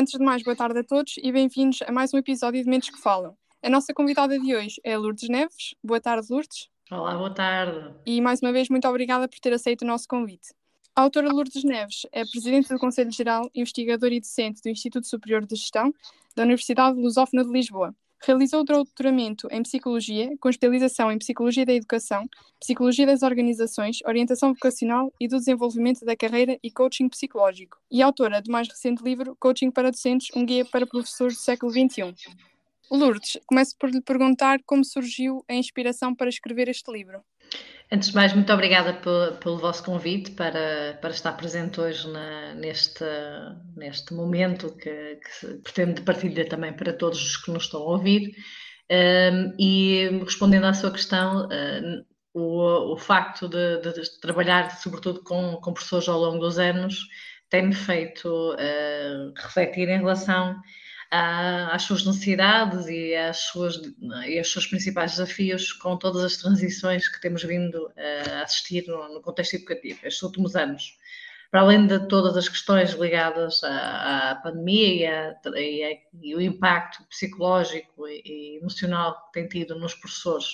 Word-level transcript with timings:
Antes 0.00 0.18
de 0.18 0.24
mais, 0.24 0.42
boa 0.42 0.56
tarde 0.56 0.78
a 0.78 0.82
todos 0.82 1.16
e 1.22 1.30
bem-vindos 1.30 1.80
a 1.86 1.92
mais 1.92 2.14
um 2.14 2.16
episódio 2.16 2.64
de 2.64 2.66
Mentes 2.66 2.88
que 2.88 2.98
Falam. 2.98 3.36
A 3.62 3.68
nossa 3.68 3.92
convidada 3.92 4.38
de 4.38 4.56
hoje 4.56 4.80
é 4.82 4.96
Lourdes 4.96 5.28
Neves. 5.28 5.74
Boa 5.84 6.00
tarde, 6.00 6.26
Lourdes. 6.30 6.70
Olá, 6.90 7.14
boa 7.18 7.28
tarde. 7.28 7.94
E 8.06 8.18
mais 8.18 8.40
uma 8.40 8.50
vez, 8.50 8.70
muito 8.70 8.88
obrigada 8.88 9.28
por 9.28 9.38
ter 9.38 9.52
aceito 9.52 9.82
o 9.82 9.86
nosso 9.86 10.08
convite. 10.08 10.54
A 10.96 11.02
autora 11.02 11.30
Lourdes 11.30 11.62
Neves 11.64 12.06
é 12.12 12.24
Presidente 12.24 12.70
do 12.70 12.78
Conselho 12.78 13.12
Geral, 13.12 13.50
investigadora 13.54 14.14
e 14.14 14.20
docente 14.20 14.62
do 14.62 14.70
Instituto 14.70 15.06
Superior 15.06 15.44
de 15.44 15.54
Gestão 15.54 15.92
da 16.34 16.44
Universidade 16.44 16.98
Lusófona 16.98 17.44
de 17.44 17.50
Lisboa. 17.50 17.94
Realizou 18.22 18.62
doutoramento 18.64 19.48
em 19.50 19.62
Psicologia, 19.62 20.36
com 20.38 20.50
especialização 20.50 21.10
em 21.10 21.18
Psicologia 21.18 21.64
da 21.64 21.72
Educação, 21.72 22.28
Psicologia 22.60 23.06
das 23.06 23.22
Organizações, 23.22 23.98
Orientação 24.04 24.52
Vocacional 24.52 25.10
e 25.18 25.26
do 25.26 25.38
Desenvolvimento 25.38 26.04
da 26.04 26.14
Carreira 26.14 26.58
e 26.62 26.70
Coaching 26.70 27.08
Psicológico. 27.08 27.78
E 27.90 28.02
autora 28.02 28.42
do 28.42 28.52
mais 28.52 28.68
recente 28.68 29.02
livro 29.02 29.34
Coaching 29.40 29.70
para 29.70 29.90
Docentes, 29.90 30.28
um 30.36 30.44
guia 30.44 30.66
para 30.66 30.86
professores 30.86 31.36
do 31.36 31.40
século 31.40 31.72
XXI. 31.72 32.14
Lourdes, 32.90 33.38
começo 33.46 33.76
por 33.78 33.88
lhe 33.88 34.02
perguntar 34.02 34.60
como 34.66 34.84
surgiu 34.84 35.44
a 35.48 35.54
inspiração 35.54 36.14
para 36.14 36.28
escrever 36.28 36.68
este 36.68 36.92
livro. 36.92 37.22
Antes 37.92 38.10
de 38.10 38.14
mais, 38.14 38.32
muito 38.32 38.52
obrigada 38.52 38.92
pelo, 38.94 39.32
pelo 39.38 39.58
vosso 39.58 39.82
convite 39.82 40.30
para, 40.32 40.96
para 41.00 41.10
estar 41.10 41.32
presente 41.32 41.80
hoje 41.80 42.08
na, 42.08 42.54
neste, 42.54 43.04
neste 43.76 44.14
momento 44.14 44.76
que, 44.76 45.16
que 45.16 45.54
pretendo 45.64 46.00
partilhar 46.02 46.46
também 46.48 46.72
para 46.72 46.92
todos 46.92 47.20
os 47.20 47.36
que 47.36 47.50
nos 47.50 47.64
estão 47.64 47.80
a 47.80 47.86
ouvir. 47.86 48.30
Um, 48.88 49.56
e 49.58 50.08
respondendo 50.24 50.66
à 50.66 50.72
sua 50.72 50.92
questão, 50.92 51.46
uh, 51.46 52.04
o, 52.32 52.94
o 52.94 52.96
facto 52.96 53.48
de, 53.48 53.78
de, 53.78 53.92
de, 53.92 54.20
trabalhar, 54.20 54.70
sobretudo 54.70 55.24
com, 55.24 55.56
com 55.56 55.72
professores 55.72 56.08
ao 56.08 56.20
longo 56.20 56.38
dos 56.38 56.60
anos, 56.60 57.08
tem-me 57.48 57.74
feito 57.74 58.54
uh, 58.54 59.32
refletir 59.36 59.88
em 59.88 59.98
relação 59.98 60.56
às 61.10 61.82
suas 61.82 62.06
necessidades 62.06 62.86
e, 62.86 63.14
às 63.14 63.38
suas, 63.38 63.80
e 64.26 64.38
aos 64.38 64.52
seus 64.52 64.66
principais 64.66 65.12
desafios 65.12 65.72
com 65.72 65.96
todas 65.96 66.22
as 66.22 66.36
transições 66.36 67.08
que 67.08 67.20
temos 67.20 67.42
vindo 67.42 67.90
a 67.96 68.42
assistir 68.42 68.86
no, 68.86 69.14
no 69.14 69.20
contexto 69.20 69.54
educativo 69.54 69.98
estes 70.04 70.22
últimos 70.22 70.54
anos. 70.54 70.96
Para 71.50 71.62
além 71.62 71.84
de 71.84 71.98
todas 72.06 72.36
as 72.36 72.48
questões 72.48 72.92
ligadas 72.92 73.64
à, 73.64 74.30
à 74.30 74.34
pandemia 74.36 74.86
e, 74.86 75.04
a, 75.04 75.36
e, 75.58 75.82
a, 75.82 75.98
e, 76.22 76.36
o 76.36 76.40
impacto 76.40 77.02
psicológico 77.08 78.06
e, 78.06 78.58
emocional 78.58 79.26
que 79.26 79.32
tem 79.32 79.48
tido 79.48 79.76
nos 79.76 79.92
professores 79.94 80.52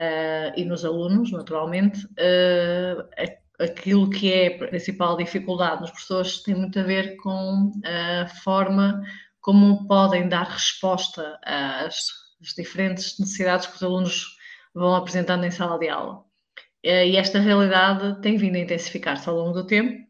uh, 0.00 0.52
e 0.56 0.64
nos 0.64 0.84
alunos, 0.84 1.30
naturalmente, 1.30 2.04
uh, 2.06 3.08
aquilo 3.56 4.10
que 4.10 4.32
é 4.32 4.48
a 4.48 4.68
principal 4.68 5.16
dificuldade 5.16 5.82
nos 5.82 5.90
professores 5.90 6.42
tem 6.42 6.56
muito 6.56 6.78
a 6.80 6.82
ver 6.82 7.16
com 7.18 7.70
a 7.84 8.26
forma 8.26 9.04
como 9.46 9.86
podem 9.86 10.28
dar 10.28 10.48
resposta 10.48 11.38
às, 11.44 12.10
às 12.42 12.48
diferentes 12.56 13.16
necessidades 13.16 13.68
que 13.68 13.76
os 13.76 13.82
alunos 13.84 14.36
vão 14.74 14.92
apresentando 14.96 15.44
em 15.44 15.52
sala 15.52 15.78
de 15.78 15.88
aula. 15.88 16.24
E 16.82 17.16
esta 17.16 17.38
realidade 17.38 18.20
tem 18.20 18.36
vindo 18.36 18.56
a 18.56 18.58
intensificar-se 18.58 19.28
ao 19.28 19.36
longo 19.36 19.52
do 19.52 19.64
tempo 19.64 20.04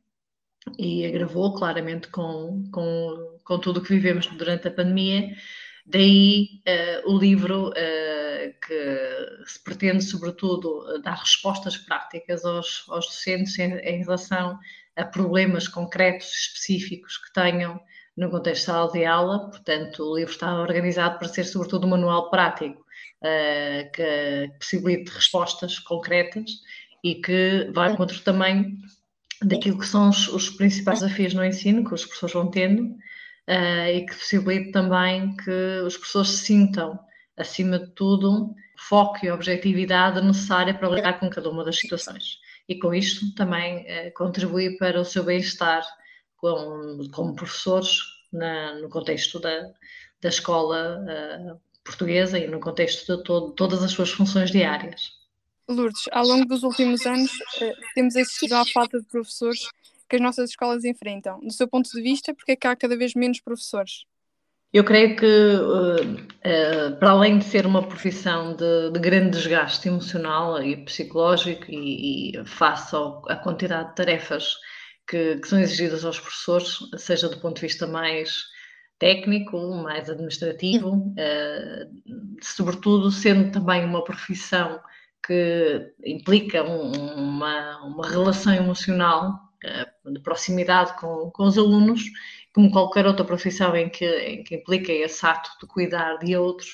e 0.79 1.05
agravou 1.05 1.55
claramente 1.55 2.09
com, 2.09 2.65
com, 2.73 3.39
com 3.45 3.59
tudo 3.59 3.81
o 3.81 3.83
que 3.83 3.91
vivemos 3.91 4.27
durante 4.27 4.69
a 4.69 4.71
pandemia. 4.71 5.29
Daí 5.85 6.63
uh, 7.05 7.13
o 7.13 7.19
livro 7.19 7.69
uh, 7.69 8.55
que 8.67 9.45
se 9.45 9.63
pretende, 9.63 10.03
sobretudo, 10.03 10.99
dar 11.03 11.19
respostas 11.19 11.77
práticas 11.77 12.43
aos, 12.43 12.87
aos 12.89 13.05
docentes 13.05 13.59
em, 13.59 13.75
em 13.81 13.99
relação 13.99 14.59
a 14.97 15.05
problemas 15.05 15.69
concretos, 15.69 16.27
específicos 16.27 17.19
que 17.19 17.33
tenham 17.35 17.79
no 18.17 18.31
contexto 18.31 18.61
de 18.61 18.67
sala 18.67 18.93
de 18.93 19.05
aula, 19.05 19.51
portanto, 19.51 20.03
o 20.03 20.17
livro 20.17 20.33
está 20.33 20.61
organizado 20.61 21.19
para 21.19 21.29
ser, 21.29 21.45
sobretudo, 21.45 21.87
um 21.87 21.91
manual 21.91 22.31
prático 22.31 22.81
uh, 22.81 23.93
que 23.93 24.51
possibilite 24.59 25.13
respostas 25.13 25.79
concretas 25.79 26.51
e 27.05 27.17
que 27.17 27.71
vai 27.75 27.89
ao 27.89 27.95
encontro 27.95 28.19
também 28.21 28.79
daquilo 29.43 29.79
que 29.79 29.87
são 29.87 30.09
os, 30.09 30.29
os, 30.29 30.49
principais 30.49 31.01
desafios 31.01 31.35
no 31.35 31.45
ensino 31.45 31.85
que 31.85 31.93
os 31.93 32.05
professores 32.05 32.35
vão 32.35 32.51
tendo 32.51 32.85
uh, 32.85 33.89
e 33.95 34.07
que 34.07 34.15
possibilite 34.15 34.73
também 34.73 35.37
que 35.37 35.81
os 35.85 35.97
professores 35.97 36.31
se 36.31 36.47
sintam, 36.47 36.99
acima 37.37 37.79
de 37.79 37.91
tudo, 37.91 38.55
foco 38.79 39.19
e 39.25 39.31
objetividade 39.31 40.25
necessária 40.25 40.73
para 40.73 40.89
lidar 40.89 41.21
com 41.21 41.29
cada 41.29 41.51
uma 41.51 41.65
das 41.65 41.79
situações. 41.79 42.39
E 42.67 42.79
com 42.79 42.95
isto 42.95 43.35
também 43.35 43.83
uh, 43.83 44.15
contribuir 44.15 44.79
para 44.79 44.99
o 44.99 45.05
seu 45.05 45.23
bem-estar 45.23 45.85
com, 46.39 47.09
como 47.13 47.35
professores 47.35 48.16
na, 48.33 48.75
no 48.81 48.89
contexto 48.89 49.39
da, 49.41 49.71
da 50.21 50.29
escola 50.29 51.01
uh, 51.01 51.61
portuguesa 51.85 52.39
e 52.39 52.47
no 52.47 52.61
contexto 52.61 53.17
de 53.17 53.25
todo, 53.25 53.53
todas 53.53 53.83
as 53.83 53.93
suas 53.93 54.11
funções 54.11 54.51
diárias. 54.51 55.13
Lourdes, 55.69 56.05
ao 56.13 56.25
longo 56.25 56.47
dos 56.47 56.63
últimos 56.63 57.05
anos, 57.07 57.31
uh, 57.31 57.73
temos 57.95 58.17
assistido 58.17 58.55
à 58.55 58.65
falta 58.67 59.01
de 59.01 59.07
professores 59.07 59.69
que 60.09 60.17
as 60.17 60.23
nossas 60.23 60.51
escolas 60.51 60.85
enfrentam. 60.85 61.41
Do 61.41 61.53
seu 61.53 61.67
ponto 61.69 61.91
de 61.91 62.01
vista, 62.01 62.35
porque 62.35 62.53
é 62.53 62.57
que 62.57 62.67
há 62.67 62.77
cada 62.77 62.97
vez 62.97 63.15
menos 63.15 63.41
professores? 63.41 64.05
Eu 64.73 64.85
creio 64.85 65.17
que, 65.17 65.25
uh, 65.25 66.97
para 66.99 67.11
além 67.11 67.39
de 67.39 67.45
ser 67.45 67.67
uma 67.67 67.83
profissão 67.83 68.55
de, 68.55 68.91
de, 68.91 69.01
grande 69.01 69.31
desgaste 69.31 69.89
emocional 69.89 70.63
e 70.63 70.77
psicológico, 70.85 71.65
e, 71.69 72.31
e 72.31 72.45
face 72.45 72.95
ao, 72.95 73.23
à 73.29 73.37
quantidade 73.37 73.91
de 73.91 73.95
tarefas 73.95 74.57
que, 75.09 75.37
que, 75.37 75.49
são 75.49 75.61
exigidas 75.61 76.05
aos 76.05 76.19
professores, 76.19 76.79
seja 76.99 77.29
do 77.29 77.39
ponto 77.39 77.57
de 77.57 77.63
vista 77.63 77.87
mais 77.87 78.31
técnico, 78.99 79.59
mais 79.75 80.09
administrativo, 80.09 80.97
uh, 80.97 82.37
sobretudo 82.43 83.11
sendo 83.11 83.53
também 83.53 83.85
uma 83.85 84.03
profissão 84.03 84.81
que 85.27 85.93
implica 86.05 86.63
um, 86.63 86.93
uma, 87.15 87.79
uma 87.85 88.09
relação 88.09 88.55
emocional 88.55 89.51
uh, 89.65 90.13
de 90.13 90.21
proximidade 90.21 90.99
com, 90.99 91.31
com 91.31 91.45
os 91.45 91.59
alunos, 91.59 92.05
como 92.55 92.71
qualquer 92.71 93.07
outra 93.07 93.25
profissão 93.25 93.77
em 93.77 93.89
que, 93.89 94.07
em 94.07 94.43
que 94.43 94.55
implica 94.55 94.93
esse 94.93 95.27
ato 95.27 95.51
de 95.61 95.67
cuidar 95.67 96.17
de 96.19 96.37
outros, 96.37 96.71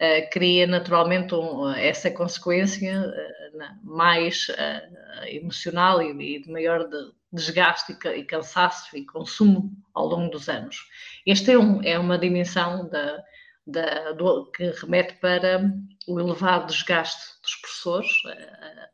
uh, 0.00 0.30
cria 0.30 0.66
naturalmente 0.66 1.34
um, 1.34 1.70
essa 1.70 2.10
consequência 2.10 3.00
uh, 3.00 3.86
mais 3.86 4.48
uh, 4.48 5.26
emocional 5.26 6.02
e, 6.02 6.36
e, 6.36 6.42
de 6.42 6.50
maior 6.50 6.88
de, 6.88 7.12
desgaste 7.32 7.96
e 8.14 8.24
cansaço 8.24 8.96
e 8.96 9.04
consumo 9.04 9.72
ao 9.92 10.06
longo 10.06 10.30
dos 10.30 10.48
anos. 10.48 10.88
Esta 11.26 11.52
é, 11.52 11.58
um, 11.58 11.82
é 11.82 11.98
uma 11.98 12.16
dimensão 12.16 12.88
da, 12.88 13.24
da, 13.66 14.12
do, 14.12 14.46
que 14.52 14.70
remete 14.70 15.14
para 15.14 15.72
o 16.06 16.20
elevado 16.20 16.68
desgaste 16.68 17.20
dos 17.42 17.56
professores 17.56 18.10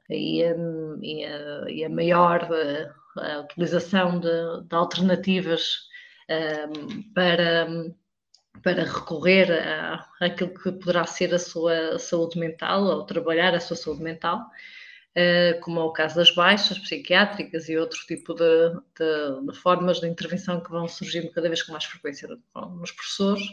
e, 0.09 0.43
a, 0.43 0.55
e, 1.03 1.25
a, 1.27 1.71
e, 1.71 1.85
a, 1.85 1.89
maior 1.91 2.49
a 3.19 3.41
utilização 3.41 4.19
de, 4.19 4.29
de 4.67 4.75
alternativas 4.75 5.91
para, 7.15 7.67
para 8.63 8.85
recorrer 8.85 9.49
àquilo 10.21 10.51
que 10.55 10.73
poderá 10.73 11.07
ser 11.07 11.35
a 11.35 11.39
sua 11.39 11.99
saúde 11.99 12.39
mental 12.39 12.85
ou 12.85 13.07
trabalhar 13.07 13.55
a 13.55 13.61
sua 13.61 13.77
saúde 13.77 14.03
mental. 14.03 14.47
Eh, 15.15 15.55
como 15.63 15.81
é 15.81 15.83
o 15.85 15.93
caso 15.93 16.17
das 16.17 16.31
baixas 16.33 16.79
psiquiátricas 16.79 17.69
e 17.69 17.77
outro 17.77 17.99
tipo 18.07 18.33
de, 18.33 18.71
de, 18.97 19.47
de, 19.47 19.59
formas 19.59 20.01
de 20.01 20.07
intervenção 20.07 20.63
que 20.63 20.71
vão 20.71 20.87
surgindo 20.87 21.33
cada 21.33 21.49
vez 21.49 21.63
com 21.63 21.73
mais 21.73 21.85
frequência 21.85 22.29
nos 22.29 22.93
professores. 22.93 23.45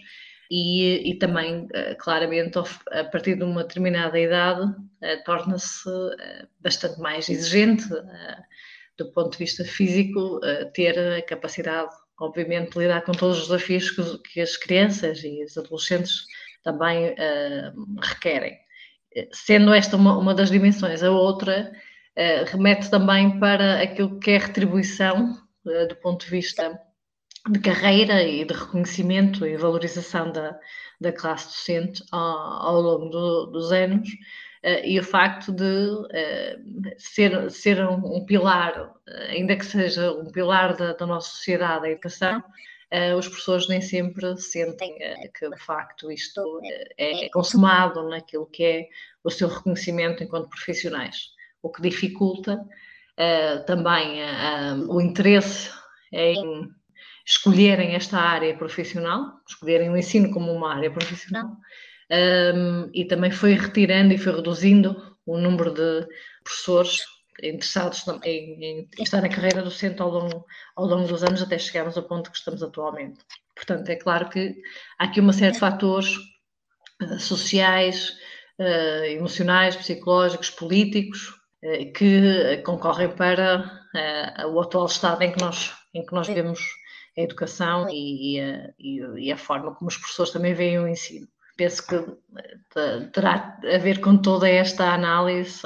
E, 0.49 1.11
e 1.11 1.19
também, 1.19 1.67
eh, 1.73 1.95
claramente, 1.95 2.57
a 2.91 3.03
partir 3.05 3.35
de 3.35 3.43
uma 3.43 3.63
determinada 3.63 4.17
idade, 4.19 4.73
eh, 5.01 5.17
torna-se 5.23 5.89
bastante 6.59 6.99
mais 6.99 7.27
exigente, 7.29 7.85
do 8.97 9.11
ponto 9.11 9.31
de 9.31 9.39
vista 9.39 9.63
físico, 9.65 10.39
ter 10.73 10.97
a 10.97 11.21
capacidade, 11.21 11.93
obviamente, 12.19 12.77
lidar 12.77 13.01
com 13.01 13.11
todos 13.11 13.37
os 13.37 13.47
desafios 13.47 13.91
que, 13.91 14.17
que 14.29 14.41
as 14.41 14.57
crianças 14.57 15.23
e 15.23 15.43
os 15.43 15.57
adolescentes 15.57 16.25
também 16.63 17.15
requerem. 18.01 18.57
Sendo 19.31 19.73
esta 19.73 19.95
uma, 19.95 20.17
uma 20.17 20.33
das 20.33 20.51
dimensões, 20.51 21.01
a 21.01 21.09
outra 21.09 21.71
uh, 22.17 22.45
remete 22.51 22.89
também 22.89 23.39
para 23.39 23.81
aquilo 23.81 24.19
que 24.19 24.31
é 24.31 24.37
retribuição 24.37 25.37
uh, 25.65 25.87
do 25.87 25.95
ponto 25.95 26.25
de 26.25 26.31
vista 26.31 26.79
de 27.49 27.59
carreira 27.59 28.23
e 28.23 28.43
de 28.43 28.53
reconhecimento 28.53 29.45
e 29.45 29.55
valorização 29.55 30.31
da, 30.31 30.59
da 30.99 31.13
classe 31.13 31.47
docente 31.47 32.03
ao, 32.11 32.21
ao 32.21 32.81
longo 32.81 33.09
do, 33.09 33.45
dos 33.47 33.71
anos. 33.71 34.09
uh, 34.09 34.56
e 34.83 34.99
o 34.99 35.03
facto 35.03 35.51
de 35.51 36.95
ser, 36.97 37.51
ser 37.51 37.87
um, 37.87 38.17
um, 38.17 38.25
pilar, 38.25 38.91
ainda 39.29 39.55
que 39.55 39.65
seja 39.65 40.11
um 40.11 40.31
pilar 40.31 40.75
da, 40.75 40.93
da 40.93 41.05
nossa 41.05 41.29
sociedade, 41.29 41.85
a 41.85 41.91
educação, 41.91 42.43
uh, 42.93 43.15
os 43.17 43.27
professores 43.27 43.67
nem 43.67 43.81
sempre 43.81 44.37
sentem 44.37 44.93
uh, 44.93 45.31
que 45.33 45.49
de 45.49 45.57
facto 45.57 46.11
isto 46.11 46.41
uh, 46.41 46.61
é 46.97 47.29
consumado 47.29 48.07
naquilo 48.09 48.45
que 48.47 48.63
é 48.63 48.87
o 49.23 49.29
seu 49.29 49.47
reconhecimento 49.47 50.23
enquanto 50.23 50.49
profissionais, 50.49 51.31
o 51.61 51.69
que 51.69 51.81
dificulta 51.81 52.63
também 53.65 54.19
o 54.87 55.01
interesse 55.01 55.71
em 56.11 56.69
escolherem 57.25 57.95
esta 57.95 58.19
área 58.19 58.55
profissional, 58.55 59.41
escolherem 59.49 59.89
o 59.89 59.97
ensino 59.97 60.29
como 60.29 60.53
uma 60.53 60.75
área 60.75 60.91
profissional, 60.91 61.49
um, 62.11 62.89
e 62.93 63.05
também 63.05 63.31
foi 63.31 63.53
retirando 63.53 64.13
e 64.13 64.17
foi 64.17 64.35
reduzindo 64.35 65.17
o 65.25 65.37
número 65.37 65.73
de 65.73 66.07
professores 66.43 67.01
interessados 67.43 68.03
em, 68.23 68.63
em, 68.63 68.89
estar 68.99 69.21
na 69.21 69.29
carreira 69.29 69.61
docente 69.61 70.01
ao 70.01 70.09
longo, 70.09 70.45
ao 70.75 70.85
longo 70.85 71.07
dos 71.07 71.23
anos 71.23 71.41
até 71.41 71.57
chegarmos 71.57 71.97
ao 71.97 72.03
ponto 72.03 72.31
que 72.31 72.37
estamos 72.37 72.63
atualmente. 72.63 73.19
Portanto, 73.55 73.89
é 73.89 73.95
claro 73.95 74.29
que 74.29 74.55
há 74.97 75.05
aqui 75.05 75.19
uma 75.19 75.33
série 75.33 75.51
de 75.51 75.59
fatores 75.59 76.15
uh, 77.01 77.19
sociais, 77.19 78.17
uh, 78.59 79.05
emocionais, 79.05 79.75
psicológicos, 79.75 80.49
políticos, 80.49 81.27
uh, 81.63 81.93
que 81.93 82.61
concorrem 82.65 83.09
para 83.09 83.85
o 84.51 84.61
atual 84.61 84.85
estado 84.85 85.23
em 85.23 85.31
que 85.31 85.41
nós, 85.41 85.73
em 85.93 86.05
que 86.05 86.13
nós 86.13 86.27
vemos 86.27 86.59
a 87.17 87.21
educação 87.21 87.87
e, 87.89 88.39
e, 88.77 88.99
e, 89.17 89.31
a 89.31 89.37
forma 89.37 89.73
como 89.73 89.87
os 89.89 89.97
professores 89.97 90.31
também 90.31 90.53
veem 90.53 90.77
o 90.77 90.87
ensino. 90.87 91.27
Penso 91.57 91.87
que 91.87 91.97
terá 93.11 93.57
a 93.63 93.77
ver 93.79 93.99
com 93.99 94.17
toda 94.17 94.47
esta 94.47 94.93
análise 94.93 95.61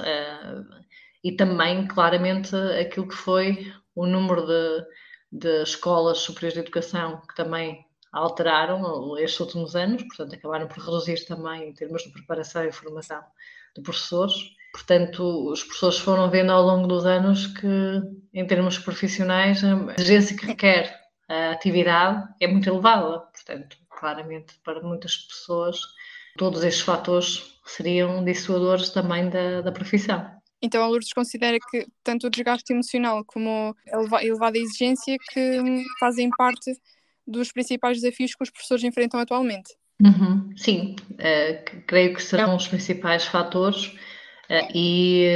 e 1.23 1.33
também, 1.33 1.85
claramente, 1.87 2.55
aquilo 2.55 3.07
que 3.07 3.15
foi 3.15 3.71
o 3.93 4.07
número 4.07 4.47
de, 4.47 4.85
de 5.31 5.63
escolas 5.63 6.19
superiores 6.19 6.55
de 6.55 6.61
educação 6.61 7.21
que 7.27 7.35
também 7.35 7.85
alteraram 8.11 9.17
estes 9.17 9.39
últimos 9.39 9.75
anos, 9.75 10.03
portanto, 10.03 10.35
acabaram 10.35 10.67
por 10.67 10.83
reduzir 10.83 11.25
também 11.25 11.69
em 11.69 11.73
termos 11.73 12.03
de 12.03 12.11
preparação 12.11 12.65
e 12.65 12.71
formação 12.71 13.21
de 13.75 13.81
professores. 13.81 14.33
Portanto, 14.73 15.51
os 15.51 15.63
professores 15.63 15.97
foram 15.99 16.29
vendo 16.29 16.51
ao 16.51 16.63
longo 16.63 16.87
dos 16.87 17.05
anos 17.05 17.47
que, 17.47 18.01
em 18.33 18.45
termos 18.47 18.77
profissionais, 18.79 19.63
a 19.63 19.93
exigência 19.97 20.37
que 20.37 20.45
requer 20.45 20.99
a 21.29 21.51
atividade 21.51 22.27
é 22.39 22.47
muito 22.47 22.69
elevada. 22.69 23.19
Portanto, 23.19 23.77
claramente, 24.01 24.55
para 24.65 24.81
muitas 24.81 25.15
pessoas, 25.15 25.79
todos 26.35 26.63
estes 26.63 26.81
fatores 26.81 27.59
seriam 27.63 28.25
dissuadores 28.25 28.89
também 28.89 29.29
da, 29.29 29.61
da 29.61 29.71
profissão. 29.71 30.27
Então 30.59 30.83
a 30.83 30.87
Lourdes 30.87 31.13
considera 31.13 31.57
que 31.69 31.87
tanto 32.03 32.27
o 32.27 32.29
desgaste 32.29 32.73
emocional 32.73 33.23
como 33.25 33.75
a 34.13 34.25
elevada 34.25 34.57
exigência 34.57 35.15
que 35.31 35.83
fazem 35.99 36.29
parte 36.31 36.71
dos 37.25 37.51
principais 37.51 38.01
desafios 38.01 38.33
que 38.35 38.43
os 38.43 38.49
professores 38.49 38.83
enfrentam 38.83 39.19
atualmente. 39.19 39.75
Uhum, 40.03 40.49
sim, 40.57 40.95
uh, 41.11 41.81
creio 41.87 42.15
que 42.15 42.23
serão 42.23 42.55
os 42.55 42.67
principais 42.67 43.25
fatores 43.25 43.85
uh, 43.85 44.71
e 44.73 45.27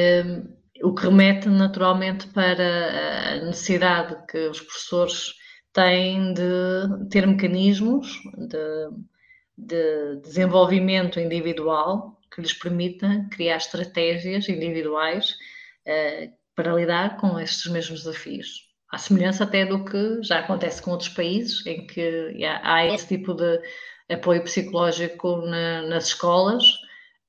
uh, 0.81 0.87
o 0.87 0.93
que 0.93 1.03
remete 1.03 1.47
naturalmente 1.49 2.27
para 2.27 3.33
a 3.33 3.45
necessidade 3.45 4.15
que 4.27 4.47
os 4.47 4.61
professores 4.61 5.33
têm 5.75 6.33
de 6.33 7.09
ter 7.09 7.27
mecanismos 7.27 8.07
de, 8.37 8.89
de 9.57 10.21
desenvolvimento 10.21 11.19
individual 11.19 12.17
que 12.33 12.41
lhes 12.41 12.53
permita 12.53 13.27
criar 13.29 13.57
estratégias 13.57 14.47
individuais 14.47 15.35
uh, 15.85 16.33
para 16.55 16.73
lidar 16.73 17.17
com 17.17 17.37
estes 17.37 17.69
mesmos 17.69 18.03
desafios. 18.03 18.65
À 18.89 18.97
semelhança 18.97 19.43
até 19.43 19.65
do 19.65 19.83
que 19.83 20.23
já 20.23 20.39
acontece 20.39 20.81
com 20.81 20.91
outros 20.91 21.09
países, 21.09 21.65
em 21.65 21.85
que 21.85 22.39
há 22.63 22.85
esse 22.85 23.07
tipo 23.09 23.33
de 23.33 23.59
apoio 24.09 24.41
psicológico 24.43 25.37
na, 25.37 25.81
nas 25.81 26.07
escolas 26.07 26.63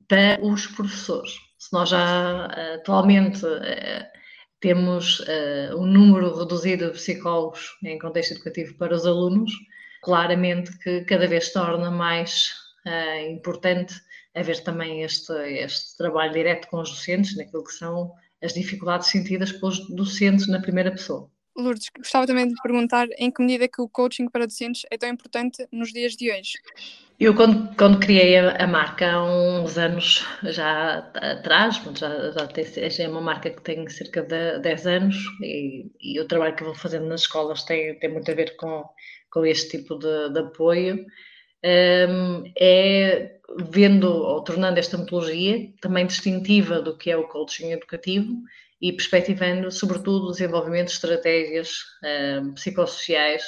para 0.06 0.38
os 0.40 0.68
professores. 0.68 1.32
Se 1.58 1.72
nós 1.72 1.88
já 1.88 2.46
uh, 2.46 2.82
atualmente 4.66 5.22
uh, 5.22 5.24
temos 5.24 5.74
um 5.76 5.86
número 5.86 6.38
reduzido 6.38 6.86
de 6.86 6.92
psicólogos 6.92 7.76
em 7.84 7.98
contexto 7.98 8.32
educativo 8.32 8.74
para 8.74 8.94
os 8.94 9.06
alunos, 9.06 9.52
claramente 10.02 10.76
que 10.78 11.02
cada 11.04 11.26
vez 11.26 11.52
torna 11.52 11.90
mais 11.90 12.52
importante 13.32 13.94
haver 14.32 14.62
também 14.62 15.02
este, 15.02 15.32
este 15.32 15.96
trabalho 15.96 16.32
direto 16.32 16.68
com 16.68 16.80
os 16.80 16.90
docentes, 16.90 17.36
naquilo 17.36 17.64
que 17.64 17.72
são 17.72 18.12
as 18.42 18.52
dificuldades 18.52 19.08
sentidas 19.08 19.50
pelos 19.50 19.88
docentes 19.88 20.46
na 20.46 20.60
primeira 20.60 20.92
pessoa. 20.92 21.28
Lourdes, 21.56 21.90
gostava 21.96 22.26
também 22.26 22.46
de 22.46 22.54
perguntar 22.62 23.08
em 23.18 23.30
que 23.30 23.42
medida 23.42 23.64
é 23.64 23.68
que 23.68 23.80
o 23.80 23.88
coaching 23.88 24.28
para 24.28 24.46
docentes 24.46 24.82
é 24.90 24.98
tão 24.98 25.08
importante 25.08 25.66
nos 25.72 25.90
dias 25.90 26.14
de 26.14 26.30
hoje? 26.30 26.52
Eu, 27.18 27.34
quando, 27.34 27.74
quando 27.76 27.98
criei 27.98 28.36
a, 28.36 28.56
a, 28.62 28.66
marca 28.66 29.10
há 29.10 29.24
uns 29.24 29.78
anos 29.78 30.22
já 30.42 30.98
atrás, 31.14 31.80
já, 31.98 32.30
já, 32.30 32.46
tem, 32.46 32.90
já 32.90 33.04
é 33.04 33.08
uma 33.08 33.22
marca 33.22 33.48
que 33.48 33.62
tem 33.62 33.88
cerca 33.88 34.22
de 34.22 34.58
10 34.58 34.86
anos 34.86 35.16
e, 35.40 35.90
e, 35.98 36.20
o 36.20 36.28
trabalho 36.28 36.54
que 36.54 36.62
vou 36.62 36.74
fazendo 36.74 37.06
nas 37.06 37.22
escolas 37.22 37.62
tem, 37.64 37.98
tem 37.98 38.12
muito 38.12 38.30
a 38.30 38.34
ver 38.34 38.54
com, 38.56 38.84
com 39.30 39.46
este 39.46 39.78
tipo 39.78 39.98
de, 39.98 40.30
de 40.30 40.40
apoio. 40.40 41.06
Um, 41.64 42.52
é 42.58 43.32
vendo 43.70 44.12
ou 44.12 44.44
tornando 44.44 44.78
esta 44.78 44.98
metodologia 44.98 45.72
também 45.80 46.06
distintiva 46.06 46.82
do 46.82 46.98
que 46.98 47.10
é 47.10 47.16
o 47.16 47.28
coaching 47.28 47.72
educativo 47.72 48.42
e 48.80 48.92
perspectivando, 48.92 49.70
sobretudo, 49.70 50.26
o 50.26 50.32
desenvolvimento 50.32 50.88
de 50.88 50.92
estratégias 50.92 51.78
um, 52.42 52.52
psicossociais 52.52 53.42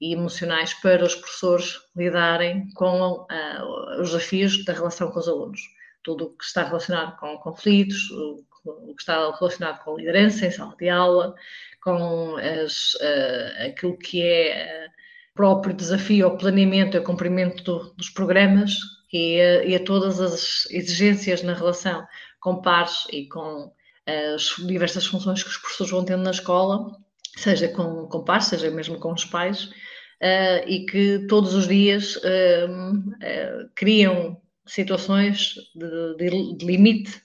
e 0.00 0.12
emocionais 0.12 0.74
para 0.74 1.04
os 1.04 1.14
professores 1.14 1.78
lidarem 1.96 2.70
com 2.74 3.12
uh, 3.12 4.00
os 4.00 4.10
desafios 4.10 4.64
da 4.64 4.72
relação 4.72 5.10
com 5.10 5.18
os 5.18 5.28
alunos. 5.28 5.60
Tudo 6.02 6.26
o 6.26 6.36
que 6.36 6.44
está 6.44 6.64
relacionado 6.64 7.16
com 7.18 7.36
conflitos, 7.38 8.10
o, 8.10 8.44
que 8.64 9.00
está 9.00 9.30
relacionado 9.38 9.82
com 9.84 9.94
a 9.94 9.98
liderança 9.98 10.46
em 10.46 10.50
sala 10.50 10.74
de 10.76 10.88
aula, 10.88 11.34
com 11.82 12.36
as, 12.36 12.94
uh, 12.94 13.66
aquilo 13.66 13.96
que 13.98 14.22
é 14.22 14.88
próprio 15.34 15.74
desafio 15.74 16.26
ao 16.26 16.38
planeamento 16.38 16.96
e 16.96 16.98
ao 16.98 17.04
cumprimento 17.04 17.62
do, 17.62 17.94
dos 17.94 18.08
programas 18.08 18.72
e 19.12 19.36
e 19.64 19.74
a, 19.74 19.84
todas 19.84 20.20
as 20.20 20.66
exigências 20.70 21.42
na 21.42 21.54
relação 21.54 22.06
com 22.40 22.60
pares 22.60 23.06
e 23.12 23.28
com 23.28 23.72
as 24.06 24.54
diversas 24.66 25.06
funções 25.06 25.42
que 25.42 25.48
os 25.48 25.58
professores 25.58 25.90
vão 25.90 26.04
tendo 26.04 26.22
na 26.22 26.30
escola, 26.30 26.96
seja 27.36 27.68
com, 27.68 28.06
com 28.06 28.24
pares, 28.24 28.46
seja 28.46 28.70
mesmo 28.70 28.98
com 28.98 29.12
os 29.12 29.24
pais, 29.24 29.64
uh, 29.64 30.66
e 30.66 30.86
que 30.86 31.26
todos 31.28 31.54
os 31.54 31.68
dias 31.68 32.16
uh, 32.16 33.70
criam 33.74 34.40
situações 34.66 35.54
de, 35.74 36.16
de, 36.16 36.56
de, 36.56 36.66
limite 36.66 37.22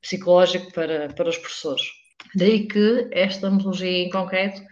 psicológico 0.00 0.72
para, 0.72 1.08
para 1.08 1.28
os 1.28 1.38
professores. 1.38 1.82
Daí 2.34 2.68
que 2.68 3.08
esta 3.10 3.50
metodologia 3.50 4.04
em 4.04 4.10
concreto 4.10 4.62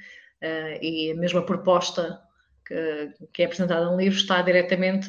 e 0.80 1.12
a 1.12 1.14
mesma 1.14 1.42
proposta 1.44 2.20
que, 2.66 3.12
que 3.32 3.42
é 3.42 3.46
apresentada 3.46 3.90
no 3.90 3.96
livro 3.96 4.18
está 4.18 4.42
diretamente 4.42 5.08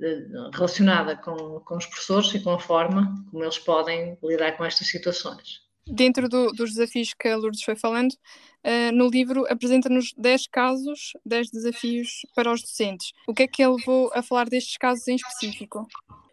eh, 0.00 0.26
relacionada 0.52 1.16
com, 1.16 1.60
com 1.60 1.76
os 1.76 1.86
professores 1.86 2.34
e 2.34 2.40
com 2.40 2.50
a 2.50 2.58
forma 2.58 3.14
como 3.30 3.44
eles 3.44 3.58
podem 3.58 4.18
lidar 4.22 4.56
com 4.56 4.64
estas 4.64 4.88
situações. 4.88 5.60
Dentro 5.86 6.28
do, 6.28 6.50
dos 6.52 6.72
desafios 6.72 7.12
que 7.14 7.28
a 7.28 7.36
Lourdes 7.36 7.62
foi 7.62 7.76
falando, 7.76 8.12
uh, 8.12 8.92
no 8.92 9.08
livro 9.08 9.44
apresenta-nos 9.48 10.14
10 10.16 10.46
casos, 10.48 11.12
10 11.24 11.50
desafios 11.50 12.22
para 12.34 12.52
os 12.52 12.62
docentes. 12.62 13.12
O 13.26 13.34
que 13.34 13.42
é 13.42 13.46
que 13.46 13.62
ele 13.62 13.76
levou 13.76 14.10
a 14.14 14.22
falar 14.22 14.48
destes 14.48 14.76
casos 14.76 15.06
em 15.08 15.16
específico? 15.16 15.86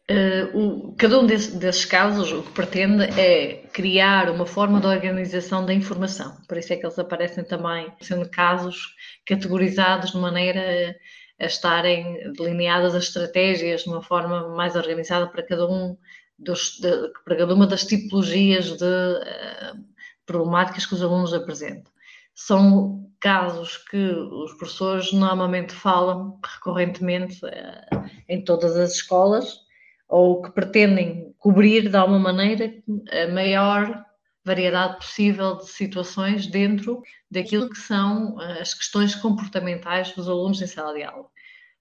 Uh, 0.09 0.57
o, 0.57 0.95
cada 0.95 1.19
um 1.19 1.25
desse, 1.25 1.55
desses 1.57 1.85
casos 1.85 2.31
o 2.31 2.43
que 2.43 2.51
pretende 2.51 3.03
é 3.19 3.67
criar 3.71 4.29
uma 4.29 4.45
forma 4.45 4.79
de 4.79 4.87
organização 4.87 5.65
da 5.65 5.73
informação. 5.73 6.35
Por 6.47 6.57
isso 6.57 6.73
é 6.73 6.75
que 6.75 6.85
eles 6.85 6.99
aparecem 6.99 7.43
também 7.43 7.91
sendo 8.01 8.29
casos 8.29 8.95
categorizados 9.25 10.11
de 10.11 10.17
maneira 10.17 10.97
a 11.39 11.45
estarem 11.45 12.31
delineadas 12.33 12.93
as 12.93 13.05
estratégias 13.05 13.83
de 13.83 13.89
uma 13.89 14.01
forma 14.01 14.49
mais 14.49 14.75
organizada 14.75 15.27
para 15.27 15.43
cada 15.43 15.65
um 15.65 15.97
dos, 16.41 16.79
de, 16.79 16.89
para 17.23 17.37
cada 17.37 17.53
uma 17.53 17.67
das 17.67 17.85
tipologias 17.85 18.77
de 18.77 18.85
uh, 18.85 19.83
problemáticas 20.25 20.85
que 20.85 20.93
os 20.93 21.03
alunos 21.03 21.33
apresentam. 21.33 21.91
São 22.33 23.09
casos 23.19 23.77
que 23.77 23.97
os 23.97 24.53
professores 24.53 25.11
normalmente 25.13 25.73
falam 25.73 26.39
recorrentemente 26.43 27.45
uh, 27.45 28.09
em 28.27 28.43
todas 28.43 28.75
as 28.75 28.95
escolas 28.95 29.59
ou 30.07 30.41
que 30.41 30.51
pretendem 30.51 31.33
cobrir 31.37 31.89
de 31.89 31.95
alguma 31.95 32.19
maneira 32.19 32.73
a 33.11 33.31
maior 33.31 34.05
variedade 34.43 34.97
possível 34.97 35.57
de 35.57 35.67
situações 35.67 36.47
dentro 36.47 37.01
daquilo 37.29 37.69
que 37.69 37.77
são 37.77 38.39
eh, 38.41 38.61
as 38.61 38.73
questões 38.73 39.15
comportamentais 39.15 40.11
dos 40.13 40.27
alunos 40.27 40.61
em 40.61 40.67
sala 40.67 40.93
de 40.93 41.03
aula. 41.03 41.27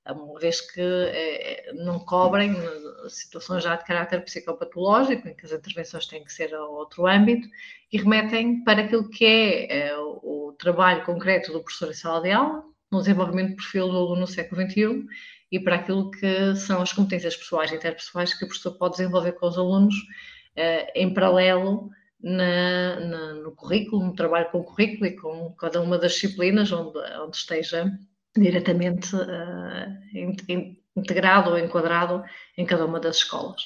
Uma 0.07 0.40
vez 0.40 0.61
que 0.61 0.80
eh, 0.80 1.73
não 1.75 1.99
cobrem 2.00 2.52
eh, 2.52 3.09
situações 3.09 3.62
já 3.62 3.76
de 3.76 3.85
caráter 3.85 4.25
psicopatológico, 4.25 5.28
em 5.28 5.35
que 5.35 5.47
as 5.47 5.52
intervenções 5.52 6.07
têm 6.07 6.25
que 6.25 6.33
ser 6.33 6.54
a 6.54 6.64
outro 6.64 7.07
âmbito, 7.07 7.49
e 7.92 7.99
remetem 7.99 8.64
para 8.64 8.83
aquilo 8.83 9.09
que 9.09 9.25
é 9.26 9.95
o 9.97 10.54
trabalho 10.59 11.04
concreto 11.04 11.52
do 11.52 11.62
professor 11.62 11.90
em 11.90 11.95
sala 11.95 12.23
de 12.23 12.30
aula, 12.30 12.64
no 12.90 12.99
desenvolvimento 12.99 13.50
do 13.50 13.57
perfil 13.57 13.88
do 13.88 13.97
aluno 13.97 14.21
no 14.21 14.26
século 14.26 14.62
XXI 14.62 15.07
e 15.50 15.61
para 15.61 15.76
aquilo 15.76 16.11
que 16.11 16.54
são 16.57 16.83
as 16.83 16.92
competências 16.92 17.37
pessoais 17.37 17.71
e 17.71 17.76
interpessoais 17.76 18.35
que 18.35 18.45
o 18.45 18.49
professor 18.49 18.73
pode 18.73 18.97
desenvolver 18.97 19.33
com 19.33 19.47
os 19.47 19.59
alunos 19.59 19.95
uh, 19.95 20.90
em 20.95 21.12
paralelo 21.12 21.90
na, 22.23 23.00
na, 23.00 23.35
no 23.35 23.52
currículo, 23.52 24.04
no 24.04 24.14
trabalho 24.14 24.50
com 24.50 24.59
o 24.59 24.64
currículo 24.64 25.07
e 25.07 25.16
com 25.16 25.52
cada 25.54 25.80
uma 25.80 25.99
das 25.99 26.12
disciplinas 26.12 26.71
onde, 26.73 26.99
onde 27.21 27.37
esteja 27.37 27.90
diretamente 28.37 29.15
uh, 29.17 30.77
integrado 30.97 31.51
ou 31.51 31.59
enquadrado 31.59 32.23
em 32.57 32.65
cada 32.65 32.87
uma 32.87 33.01
das 33.01 33.17
escolas. 33.17 33.63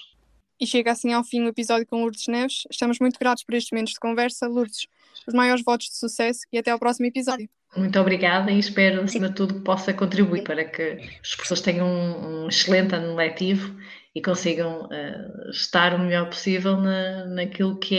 E 0.61 0.67
chega 0.67 0.93
assim 0.93 1.13
ao 1.13 1.25
fim 1.25 1.43
o 1.43 1.49
episódio 1.49 1.87
com 1.87 2.01
Lourdes 2.01 2.27
Neves. 2.29 2.63
Estamos 2.71 2.99
muito 2.99 3.19
gratos 3.19 3.45
por 3.45 3.55
estes 3.55 3.71
momentos 3.73 3.95
de 3.95 4.01
conversa. 4.01 4.47
Lourdes, 4.47 4.87
os 5.27 5.35
maiores 5.35 5.65
votos 5.65 5.89
de 5.89 5.97
sucesso 5.97 6.41
e 6.53 6.59
até 6.59 6.71
ao 6.71 6.79
próximo 6.79 7.07
episódio. 7.07 7.49
Muito 7.77 7.99
obrigada 7.99 8.53
e 8.53 8.59
espero, 8.59 9.03
acima 9.03 9.29
de 9.29 9.35
tudo, 9.35 9.55
que 9.55 9.61
possa 9.61 9.93
contribuir 9.93 10.45
para 10.45 10.65
que 10.65 10.99
as 11.21 11.35
pessoas 11.35 11.61
tenham 11.61 11.87
um, 11.87 12.45
um 12.45 12.49
excelente 12.49 12.95
ano 12.95 13.17
letivo 13.17 13.77
e 14.15 14.23
consigam 14.23 14.85
uh, 14.85 15.51
estar 15.51 15.93
o 15.95 15.99
melhor 15.99 16.27
possível 16.27 16.77
na, 16.77 17.27
naquilo 17.27 17.77
que 17.79 17.99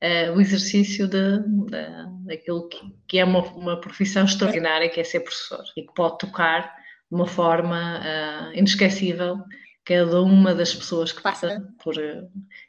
é 0.00 0.28
uh, 0.30 0.36
o 0.36 0.40
exercício 0.40 1.06
de, 1.06 1.40
de, 1.40 2.26
daquilo 2.26 2.68
que, 2.68 2.80
que 3.06 3.18
é 3.18 3.24
uma, 3.24 3.42
uma, 3.52 3.78
profissão 3.78 4.24
extraordinária, 4.24 4.88
que 4.88 5.00
é 5.00 5.04
ser 5.04 5.20
professor 5.20 5.62
e 5.76 5.82
que 5.82 5.92
pode 5.94 6.18
tocar 6.18 6.74
de 7.10 7.14
uma 7.14 7.26
forma 7.26 8.00
uh, 8.00 8.58
inesquecível 8.58 9.36
cada 9.84 10.22
uma 10.22 10.54
das 10.54 10.74
pessoas 10.74 11.12
que 11.12 11.20
passa 11.20 11.60
por 11.82 11.94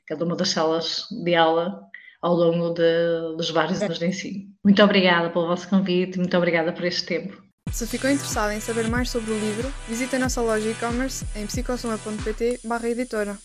cada 0.07 0.25
uma 0.25 0.35
das 0.35 0.49
salas 0.49 1.07
de 1.23 1.35
aula 1.35 1.79
ao 2.23 2.33
longo 2.33 2.69
de, 2.69 3.35
dos 3.35 3.51
vários 3.51 3.81
anos 3.81 3.99
de 3.99 4.07
ensino. 4.07 4.45
Muito 4.63 4.81
obrigada 4.81 5.29
pelo 5.29 5.45
vosso 5.45 5.67
convite, 5.69 6.17
muito 6.17 6.35
obrigada 6.37 6.71
por 6.71 6.85
este 6.85 7.05
tempo. 7.05 7.43
Se 7.71 7.85
ficou 7.85 8.09
interessado 8.09 8.51
em 8.51 8.59
saber 8.59 8.87
mais 8.87 9.09
sobre 9.09 9.31
o 9.31 9.39
livro, 9.39 9.71
visite 9.87 10.15
a 10.15 10.19
nossa 10.19 10.41
loja 10.41 10.69
e-commerce 10.69 11.25
em 11.35 11.45
psicosoma.pt 11.45 12.59
editora. 12.85 13.37